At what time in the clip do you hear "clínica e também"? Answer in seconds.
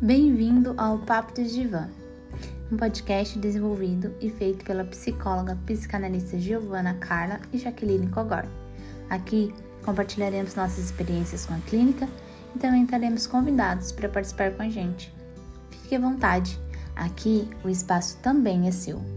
11.60-12.84